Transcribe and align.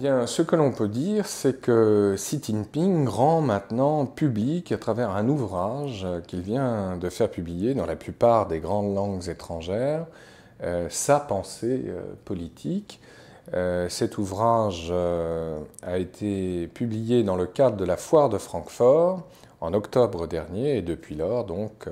Bien, 0.00 0.26
ce 0.26 0.40
que 0.40 0.56
l'on 0.56 0.72
peut 0.72 0.88
dire, 0.88 1.26
c'est 1.26 1.60
que 1.60 2.14
Xi 2.16 2.40
Jinping 2.42 3.06
rend 3.06 3.42
maintenant 3.42 4.06
public 4.06 4.72
à 4.72 4.78
travers 4.78 5.10
un 5.10 5.28
ouvrage 5.28 6.06
qu'il 6.26 6.40
vient 6.40 6.96
de 6.96 7.10
faire 7.10 7.30
publier 7.30 7.74
dans 7.74 7.84
la 7.84 7.96
plupart 7.96 8.48
des 8.48 8.60
grandes 8.60 8.94
langues 8.94 9.28
étrangères 9.28 10.06
euh, 10.62 10.86
sa 10.88 11.20
pensée 11.20 11.84
euh, 11.88 12.00
politique. 12.24 12.98
Euh, 13.52 13.90
cet 13.90 14.16
ouvrage 14.16 14.90
a 14.90 15.98
été 15.98 16.66
publié 16.68 17.22
dans 17.22 17.36
le 17.36 17.44
cadre 17.44 17.76
de 17.76 17.84
la 17.84 17.98
foire 17.98 18.30
de 18.30 18.38
Francfort 18.38 19.28
en 19.60 19.74
octobre 19.74 20.26
dernier 20.26 20.78
et 20.78 20.82
depuis 20.82 21.14
lors, 21.14 21.44
donc, 21.44 21.90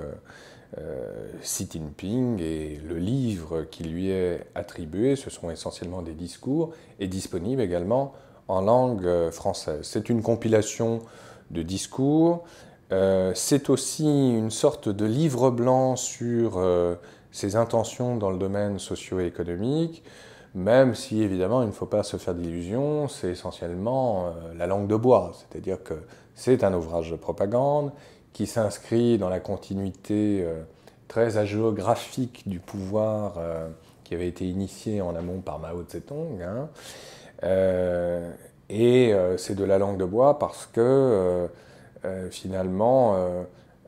Xi 1.43 1.67
Jinping 1.71 2.41
et 2.41 2.79
le 2.87 2.99
livre 2.99 3.63
qui 3.63 3.85
lui 3.85 4.11
est 4.11 4.47
attribué, 4.55 5.17
ce 5.17 5.31
sont 5.31 5.51
essentiellement 5.51 6.03
des 6.03 6.13
discours, 6.13 6.73
est 7.01 7.07
disponible 7.07 7.63
également 7.63 8.13
en 8.49 8.61
langue 8.61 9.31
française. 9.31 9.81
C'est 9.83 10.11
une 10.11 10.23
compilation 10.23 11.01
de 11.51 11.63
discours. 11.63 12.45
c'est 13.35 13.71
aussi 13.71 14.05
une 14.05 14.51
sorte 14.51 14.91
de 14.91 15.07
livre 15.07 15.51
blanc 15.51 15.97
sur 15.97 16.61
ses 17.31 17.57
intentions 17.57 18.17
dans 18.17 18.31
le 18.31 18.39
domaine 18.39 18.79
socio-économique, 18.79 20.03
même 20.55 20.95
si 20.95 21.23
évidemment 21.23 21.63
il 21.63 21.69
ne 21.69 21.73
faut 21.73 21.87
pas 21.87 22.03
se 22.03 22.17
faire 22.17 22.35
d'illusions, 22.35 23.09
c'est 23.09 23.31
essentiellement 23.31 24.27
euh, 24.27 24.55
la 24.57 24.67
langue 24.67 24.89
de 24.89 24.97
bois, 24.97 25.33
c'est-à-dire 25.35 25.83
que 25.83 25.95
c'est 26.35 26.65
un 26.65 26.73
ouvrage 26.75 27.11
de 27.11 27.17
propagande 27.17 27.93
qui 28.39 28.47
s'inscrit 28.47 29.19
dans 29.19 29.29
la 29.29 29.41
continuité 29.41 30.43
euh, 30.43 30.63
très 31.09 31.37
agéographique 31.37 32.49
du 32.49 32.61
pouvoir 32.61 33.35
euh, 33.39 33.69
qui 34.05 34.15
avait 34.15 34.29
été 34.29 34.47
initié 34.49 35.03
en 35.03 35.15
amont 35.15 35.41
par 35.41 35.59
Mao 35.59 35.85
Zedong. 35.87 36.41
Hein. 36.43 36.69
et 38.71 39.15
c'est 39.37 39.55
de 39.55 39.65
la 39.65 39.79
langue 39.79 39.99
de 39.99 40.05
bois 40.05 40.39
parce 40.39 40.67
que 40.67 41.49
finalement 42.31 43.45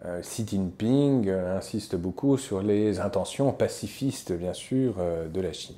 euh, 0.06 0.20
Xi 0.22 0.46
Jinping 0.46 1.28
euh, 1.28 1.58
insiste 1.58 1.94
beaucoup 1.94 2.38
sur 2.38 2.62
les 2.62 3.00
intentions 3.00 3.52
pacifistes, 3.52 4.32
bien 4.32 4.54
sûr, 4.54 4.94
euh, 4.98 5.28
de 5.28 5.40
la 5.40 5.52
Chine. 5.52 5.76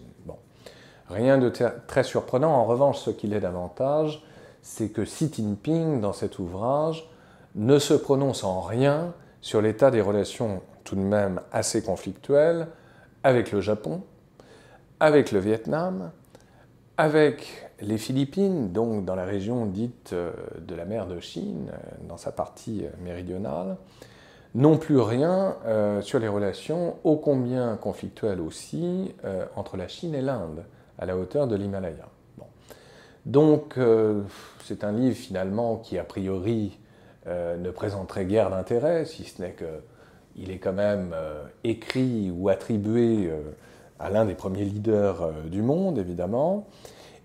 Rien 1.09 1.37
de 1.37 1.53
très 1.87 2.05
surprenant. 2.05 2.53
En 2.53 2.65
revanche, 2.65 2.99
ce 2.99 3.11
qu'il 3.11 3.35
est 3.35 3.41
davantage, 3.41 4.25
c'est 4.63 4.89
que 4.89 5.03
Xi 5.03 5.31
Jinping, 5.31 6.01
dans 6.01 6.15
cet 6.15 6.39
ouvrage, 6.39 7.11
ne 7.55 7.79
se 7.79 7.95
prononce 7.95 8.45
en 8.45 8.61
rien 8.61 9.15
sur 9.41 9.61
l'état 9.61 9.91
des 9.91 10.01
relations 10.01 10.63
tout 10.85 10.97
de 10.97 11.01
même 11.01 11.41
assez 11.53 11.83
conflictuelles 11.83 12.69
avec 13.23 13.53
le 13.53 13.61
Japon, 13.61 14.03
avec 15.01 15.33
le 15.33 15.39
Vietnam, 15.39 16.11
avec 16.97 17.71
les 17.81 17.99
Philippines, 17.99 18.73
donc 18.73 19.05
dans 19.05 19.15
la 19.15 19.25
région 19.25 19.67
dite 19.67 20.15
de 20.15 20.75
la 20.75 20.85
mer 20.85 21.07
de 21.07 21.21
Chine, 21.21 21.71
dans 22.09 22.17
sa 22.17 22.33
partie 22.33 22.85
méridionale, 23.05 23.77
non 24.55 24.77
plus 24.77 24.99
rien 25.01 25.57
euh, 25.65 26.03
sur 26.03 26.19
les 26.19 26.29
relations 26.29 26.97
ô 27.05 27.17
combien 27.17 27.77
conflictuelles 27.77 28.41
aussi 28.41 29.15
euh, 29.25 29.47
entre 29.57 29.77
la 29.77 29.89
Chine 29.89 30.15
et 30.15 30.21
l'Inde, 30.21 30.65
à 30.99 31.07
la 31.07 31.17
hauteur 31.17 31.47
de 31.47 31.57
l'Himalaya. 31.57 32.09
Donc 33.25 33.79
euh, 33.79 34.23
c'est 34.65 34.85
un 34.85 34.93
livre 34.93 35.17
finalement 35.17 35.77
qui 35.77 35.99
a 35.99 36.05
priori 36.05 36.79
ne 37.27 37.71
présenterait 37.71 38.25
guère 38.25 38.51
d'intérêt, 38.51 39.05
si 39.05 39.25
ce 39.25 39.41
n'est 39.41 39.55
qu'il 39.55 40.51
est 40.51 40.59
quand 40.59 40.73
même 40.73 41.15
écrit 41.63 42.33
ou 42.37 42.49
attribué 42.49 43.31
à 44.01 44.11
l'un 44.11 44.25
des 44.25 44.35
premiers 44.35 44.65
leaders 44.65 45.31
du 45.45 45.63
monde, 45.63 45.99
évidemment. 45.99 46.67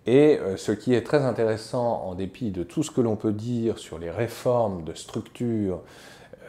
Et 0.05 0.39
ce 0.55 0.71
qui 0.71 0.93
est 0.93 1.01
très 1.01 1.23
intéressant, 1.23 2.03
en 2.05 2.13
dépit 2.13 2.51
de 2.51 2.61
tout 2.63 2.83
ce 2.83 2.91
que 2.91 3.01
l'on 3.01 3.15
peut 3.15 3.33
dire 3.33 3.79
sur 3.79 3.97
les 3.97 4.11
réformes 4.11 4.83
de 4.83 4.93
structure 4.93 5.81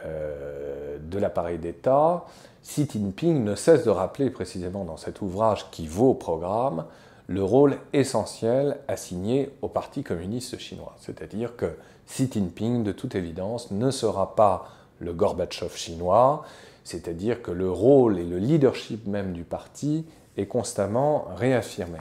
euh, 0.05 0.97
de 1.01 1.19
l'appareil 1.19 1.57
d'État, 1.57 2.25
Xi 2.63 2.87
Jinping 2.89 3.43
ne 3.43 3.55
cesse 3.55 3.83
de 3.83 3.89
rappeler 3.89 4.29
précisément 4.29 4.85
dans 4.85 4.95
cet 4.95 5.21
ouvrage 5.21 5.69
qui 5.71 5.87
vaut 5.87 6.13
programme 6.13 6.85
le 7.29 7.43
rôle 7.43 7.77
essentiel 7.93 8.77
assigné 8.87 9.51
au 9.61 9.67
Parti 9.67 10.01
communiste 10.01 10.57
chinois. 10.57 10.95
C'est-à-dire 10.99 11.55
que 11.55 11.75
Xi 12.07 12.27
Jinping, 12.29 12.83
de 12.83 12.91
toute 12.91 13.13
évidence, 13.13 13.69
ne 13.69 13.91
sera 13.91 14.35
pas 14.35 14.67
le 14.97 15.13
Gorbatchev 15.13 15.75
chinois, 15.75 16.43
c'est-à-dire 16.83 17.43
que 17.43 17.51
le 17.51 17.69
rôle 17.69 18.17
et 18.17 18.25
le 18.25 18.39
leadership 18.39 19.05
même 19.05 19.33
du 19.33 19.43
parti 19.43 20.05
est 20.37 20.47
constamment 20.47 21.27
réaffirmé. 21.35 21.99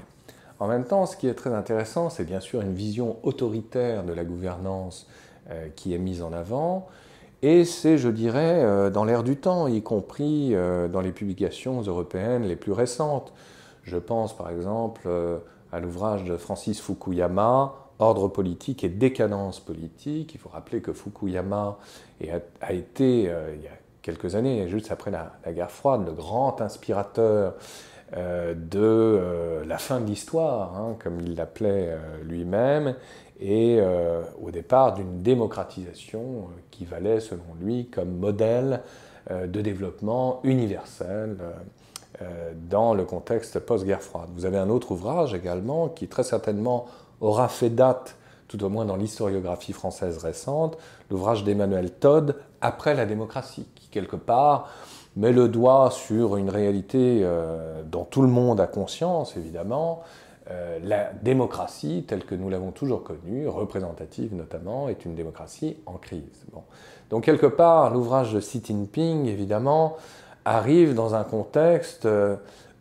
En 0.60 0.66
même 0.66 0.84
temps, 0.84 1.04
ce 1.04 1.14
qui 1.14 1.28
est 1.28 1.34
très 1.34 1.52
intéressant, 1.52 2.08
c'est 2.08 2.24
bien 2.24 2.40
sûr 2.40 2.62
une 2.62 2.74
vision 2.74 3.16
autoritaire 3.22 4.04
de 4.04 4.14
la 4.14 4.24
gouvernance 4.24 5.06
euh, 5.50 5.68
qui 5.76 5.94
est 5.94 5.98
mise 5.98 6.22
en 6.22 6.32
avant, 6.32 6.88
et 7.42 7.66
c'est, 7.66 7.98
je 7.98 8.08
dirais, 8.08 8.64
euh, 8.64 8.88
dans 8.88 9.04
l'air 9.04 9.22
du 9.22 9.36
temps, 9.36 9.68
y 9.68 9.82
compris 9.82 10.54
euh, 10.54 10.88
dans 10.88 11.02
les 11.02 11.12
publications 11.12 11.82
européennes 11.82 12.44
les 12.44 12.56
plus 12.56 12.72
récentes. 12.72 13.32
Je 13.88 13.96
pense 13.96 14.36
par 14.36 14.50
exemple 14.50 15.02
euh, 15.06 15.38
à 15.72 15.80
l'ouvrage 15.80 16.24
de 16.24 16.36
Francis 16.36 16.80
Fukuyama, 16.80 17.74
Ordre 18.00 18.28
politique 18.28 18.84
et 18.84 18.88
décadence 18.88 19.58
politique. 19.58 20.32
Il 20.32 20.38
faut 20.38 20.50
rappeler 20.50 20.80
que 20.80 20.92
Fukuyama 20.92 21.78
a 22.60 22.72
été, 22.72 23.22
il 23.22 23.60
y 23.60 23.66
a 23.66 23.76
quelques 24.02 24.36
années, 24.36 24.68
juste 24.68 24.92
après 24.92 25.10
la, 25.10 25.32
guerre 25.52 25.72
froide, 25.72 26.06
le 26.06 26.12
grand 26.12 26.60
inspirateur 26.60 27.54
de 28.14 29.64
la 29.66 29.78
fin 29.78 29.98
de 29.98 30.06
l'histoire, 30.06 30.76
hein, 30.76 30.94
comme 31.02 31.20
il 31.20 31.34
l'appelait 31.34 31.98
lui-même, 32.22 32.94
et 33.40 33.78
euh, 33.80 34.22
au 34.42 34.50
départ 34.50 34.94
d'une 34.94 35.22
démocratisation 35.22 36.20
euh, 36.20 36.60
qui 36.70 36.84
valait, 36.84 37.20
selon 37.20 37.44
lui, 37.60 37.86
comme 37.86 38.18
modèle 38.18 38.82
euh, 39.30 39.46
de 39.46 39.60
développement 39.60 40.40
universel 40.42 41.36
dans 42.68 42.94
le 42.94 43.04
contexte 43.04 43.58
post-guerre 43.60 44.02
froide. 44.02 44.28
Vous 44.34 44.44
avez 44.44 44.58
un 44.58 44.70
autre 44.70 44.90
ouvrage 44.90 45.34
également 45.34 45.88
qui 45.88 46.08
très 46.08 46.24
certainement 46.24 46.86
aura 47.20 47.48
fait 47.48 47.70
date, 47.70 48.16
tout 48.48 48.62
au 48.64 48.68
moins 48.68 48.84
dans 48.84 48.96
l'historiographie 48.96 49.72
française 49.72 50.18
récente, 50.18 50.78
l'ouvrage 51.10 51.44
d'Emmanuel 51.44 51.90
Todd, 51.90 52.34
Après 52.60 52.94
la 52.94 53.06
démocratie, 53.06 53.68
qui 53.76 53.88
quelque 53.88 54.16
part 54.16 54.68
met 55.16 55.32
le 55.32 55.48
doigt 55.48 55.90
sur 55.92 56.36
une 56.36 56.50
réalité 56.50 57.24
dont 57.84 58.04
tout 58.04 58.22
le 58.22 58.28
monde 58.28 58.60
a 58.60 58.66
conscience, 58.66 59.36
évidemment, 59.36 60.02
euh, 60.50 60.78
la 60.82 61.12
démocratie, 61.12 62.04
telle 62.08 62.24
que 62.24 62.34
nous 62.34 62.48
l'avons 62.48 62.70
toujours 62.70 63.02
connue, 63.02 63.46
représentative 63.48 64.34
notamment, 64.34 64.88
est 64.88 65.04
une 65.04 65.14
démocratie 65.14 65.76
en 65.84 65.94
crise. 65.94 66.22
Donc 67.10 67.24
quelque 67.24 67.46
part, 67.46 67.92
l'ouvrage 67.92 68.32
de 68.32 68.40
Xi 68.40 68.62
Jinping, 68.64 69.26
évidemment, 69.26 69.96
arrive 70.44 70.94
dans 70.94 71.14
un 71.14 71.24
contexte 71.24 72.06
euh, 72.06 72.36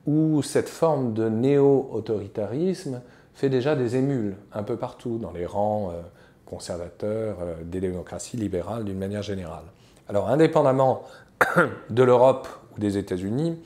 où 0.05 0.41
cette 0.41 0.69
forme 0.69 1.13
de 1.13 1.29
néo-autoritarisme 1.29 3.01
fait 3.33 3.49
déjà 3.49 3.75
des 3.75 3.95
émules 3.95 4.35
un 4.53 4.63
peu 4.63 4.77
partout 4.77 5.17
dans 5.17 5.31
les 5.31 5.45
rangs 5.45 5.91
euh, 5.91 6.01
conservateurs 6.45 7.37
des 7.63 7.81
démocraties 7.81 8.37
libérales 8.37 8.85
d'une 8.85 8.97
manière 8.97 9.21
générale. 9.21 9.65
Alors 10.07 10.29
indépendamment 10.29 11.03
de 11.89 12.03
l'Europe 12.03 12.47
ou 12.75 12.79
des 12.79 12.97
États-Unis, 12.97 13.57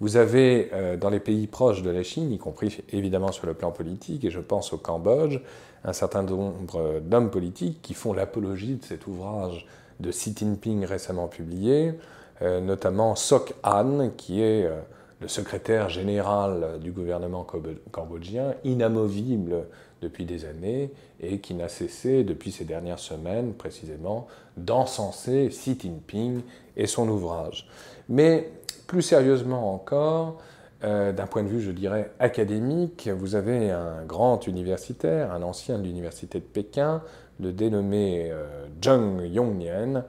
vous 0.00 0.16
avez 0.16 0.70
euh, 0.72 0.96
dans 0.96 1.10
les 1.10 1.20
pays 1.20 1.46
proches 1.46 1.82
de 1.82 1.90
la 1.90 2.02
Chine, 2.02 2.32
y 2.32 2.38
compris 2.38 2.82
évidemment 2.90 3.32
sur 3.32 3.46
le 3.46 3.54
plan 3.54 3.70
politique, 3.70 4.24
et 4.24 4.30
je 4.30 4.40
pense 4.40 4.72
au 4.72 4.76
Cambodge, 4.76 5.38
un 5.84 5.92
certain 5.92 6.22
nombre 6.22 7.00
d'hommes 7.00 7.30
politiques 7.30 7.80
qui 7.82 7.94
font 7.94 8.12
l'apologie 8.12 8.76
de 8.76 8.84
cet 8.84 9.06
ouvrage 9.06 9.66
de 10.00 10.10
Xi 10.10 10.34
Jinping 10.36 10.84
récemment 10.84 11.28
publié, 11.28 11.88
euh, 11.88 11.92
notamment 12.40 13.14
Sok 13.14 13.54
Han, 13.62 14.10
qui 14.16 14.42
est 14.42 14.64
euh, 14.64 14.80
le 15.20 15.28
secrétaire 15.28 15.88
général 15.88 16.78
du 16.80 16.92
gouvernement 16.92 17.46
cambodgien, 17.90 18.54
inamovible 18.64 19.66
depuis 20.02 20.24
des 20.24 20.44
années 20.44 20.90
et 21.20 21.38
qui 21.38 21.54
n'a 21.54 21.68
cessé 21.68 22.24
depuis 22.24 22.52
ces 22.52 22.64
dernières 22.64 22.98
semaines 22.98 23.54
précisément 23.54 24.26
d'encenser 24.56 25.48
Xi 25.48 25.78
Jinping 25.80 26.42
et 26.76 26.86
son 26.86 27.08
ouvrage. 27.08 27.68
Mais 28.08 28.50
plus 28.86 29.02
sérieusement 29.02 29.72
encore, 29.72 30.38
euh, 30.84 31.12
d'un 31.12 31.26
point 31.26 31.42
de 31.42 31.48
vue, 31.48 31.62
je 31.62 31.70
dirais, 31.70 32.10
académique, 32.18 33.08
vous 33.08 33.34
avez 33.34 33.70
un 33.70 34.04
grand 34.04 34.46
universitaire, 34.46 35.32
un 35.32 35.42
ancien 35.42 35.78
de 35.78 35.84
l'université 35.84 36.38
de 36.40 36.44
Pékin, 36.44 37.02
le 37.40 37.52
dénommé 37.52 38.30
euh, 38.30 38.66
Zheng 38.82 39.22
Yongnian, 39.22 40.04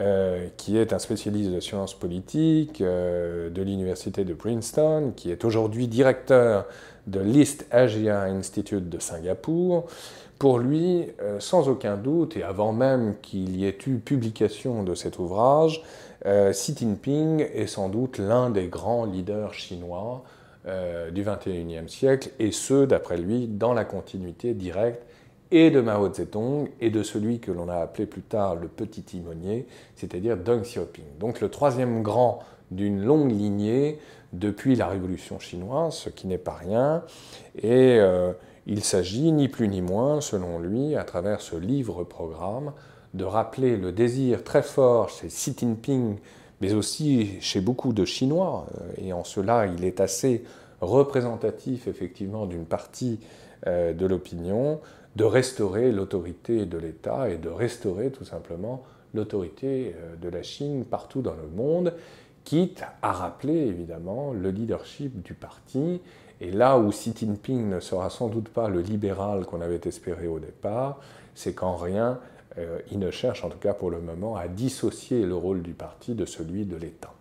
euh, 0.00 0.48
qui 0.56 0.78
est 0.78 0.92
un 0.92 0.98
spécialiste 0.98 1.50
de 1.50 1.60
sciences 1.60 1.94
politiques 1.94 2.82
de 2.82 3.62
l'université 3.62 4.24
de 4.24 4.34
Princeton, 4.34 5.12
qui 5.14 5.30
est 5.30 5.44
aujourd'hui 5.44 5.88
directeur 5.88 6.66
de 7.06 7.20
l'East 7.20 7.66
Asia 7.70 8.22
Institute 8.22 8.88
de 8.88 8.98
Singapour. 8.98 9.86
Pour 10.38 10.58
lui, 10.58 11.06
sans 11.38 11.68
aucun 11.68 11.96
doute, 11.96 12.36
et 12.36 12.42
avant 12.42 12.72
même 12.72 13.14
qu'il 13.22 13.56
y 13.56 13.66
ait 13.66 13.78
eu 13.86 13.98
publication 13.98 14.82
de 14.82 14.94
cet 14.94 15.18
ouvrage, 15.18 15.82
euh, 16.26 16.52
Xi 16.52 16.74
Jinping 16.76 17.46
est 17.54 17.68
sans 17.68 17.88
doute 17.88 18.18
l'un 18.18 18.50
des 18.50 18.66
grands 18.66 19.04
leaders 19.04 19.54
chinois 19.54 20.24
du 21.12 21.24
XXIe 21.24 21.88
siècle, 21.88 22.30
et 22.38 22.52
ce, 22.52 22.84
d'après 22.84 23.16
lui, 23.16 23.48
dans 23.48 23.74
la 23.74 23.84
continuité 23.84 24.54
directe 24.54 25.02
et 25.52 25.70
de 25.70 25.80
Mao 25.80 26.12
Zedong 26.12 26.70
et 26.80 26.90
de 26.90 27.02
celui 27.02 27.38
que 27.38 27.52
l'on 27.52 27.68
a 27.68 27.76
appelé 27.76 28.06
plus 28.06 28.22
tard 28.22 28.56
le 28.56 28.68
petit 28.68 29.02
timonier, 29.02 29.66
c'est-à-dire 29.94 30.36
Deng 30.36 30.62
Xiaoping. 30.62 31.04
Donc 31.20 31.40
le 31.40 31.50
troisième 31.50 32.02
grand 32.02 32.40
d'une 32.70 33.04
longue 33.04 33.30
lignée 33.30 33.98
depuis 34.32 34.74
la 34.74 34.88
Révolution 34.88 35.38
chinoise, 35.38 35.94
ce 35.94 36.08
qui 36.08 36.26
n'est 36.26 36.38
pas 36.38 36.54
rien. 36.54 37.04
Et 37.62 37.98
euh, 38.00 38.32
il 38.66 38.82
s'agit 38.82 39.30
ni 39.30 39.48
plus 39.48 39.68
ni 39.68 39.82
moins, 39.82 40.22
selon 40.22 40.58
lui, 40.58 40.96
à 40.96 41.04
travers 41.04 41.42
ce 41.42 41.54
livre-programme, 41.54 42.72
de 43.12 43.24
rappeler 43.24 43.76
le 43.76 43.92
désir 43.92 44.42
très 44.44 44.62
fort 44.62 45.10
chez 45.10 45.26
Xi 45.26 45.54
Jinping, 45.58 46.16
mais 46.62 46.72
aussi 46.72 47.32
chez 47.40 47.60
beaucoup 47.60 47.92
de 47.92 48.06
Chinois, 48.06 48.66
et 48.96 49.12
en 49.12 49.24
cela 49.24 49.66
il 49.66 49.84
est 49.84 50.00
assez 50.00 50.44
représentatif 50.82 51.86
effectivement 51.86 52.46
d'une 52.46 52.66
partie 52.66 53.20
euh, 53.66 53.94
de 53.94 54.04
l'opinion, 54.04 54.80
de 55.16 55.24
restaurer 55.24 55.92
l'autorité 55.92 56.66
de 56.66 56.76
l'État 56.76 57.30
et 57.30 57.38
de 57.38 57.48
restaurer 57.48 58.10
tout 58.10 58.24
simplement 58.24 58.82
l'autorité 59.14 59.94
euh, 59.96 60.16
de 60.16 60.28
la 60.28 60.42
Chine 60.42 60.84
partout 60.84 61.22
dans 61.22 61.34
le 61.34 61.48
monde, 61.48 61.94
quitte 62.44 62.82
à 63.02 63.12
rappeler 63.12 63.56
évidemment 63.56 64.32
le 64.32 64.50
leadership 64.50 65.22
du 65.22 65.34
parti. 65.34 66.00
Et 66.40 66.50
là 66.50 66.76
où 66.78 66.90
Xi 66.90 67.14
Jinping 67.16 67.68
ne 67.68 67.78
sera 67.78 68.10
sans 68.10 68.28
doute 68.28 68.48
pas 68.48 68.68
le 68.68 68.80
libéral 68.80 69.46
qu'on 69.46 69.60
avait 69.60 69.80
espéré 69.84 70.26
au 70.26 70.40
départ, 70.40 71.00
c'est 71.36 71.54
qu'en 71.54 71.76
rien, 71.76 72.18
euh, 72.58 72.80
il 72.90 72.98
ne 72.98 73.12
cherche, 73.12 73.44
en 73.44 73.48
tout 73.48 73.58
cas 73.58 73.74
pour 73.74 73.90
le 73.90 74.00
moment, 74.00 74.34
à 74.34 74.48
dissocier 74.48 75.24
le 75.24 75.36
rôle 75.36 75.62
du 75.62 75.72
parti 75.72 76.14
de 76.14 76.24
celui 76.24 76.64
de 76.64 76.76
l'État. 76.76 77.14